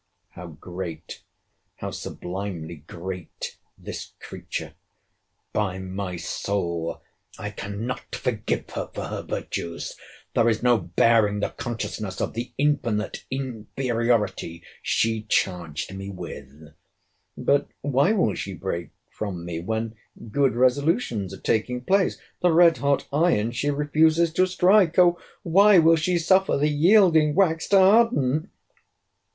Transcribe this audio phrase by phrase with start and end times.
[0.29, 1.21] How great,
[1.75, 7.03] how sublimely great, this creature!—By my soul
[7.37, 9.95] I cannot forgive her for her virtues!
[10.33, 18.11] There is no bearing the consciousness of the infinite inferiority she charged me with.—But why
[18.13, 19.93] will she break from me, when
[20.31, 22.17] good resolutions are taking place?
[22.41, 27.67] The red hot iron she refuses to strike—O why will she suffer the yielding wax
[27.67, 28.49] to harden?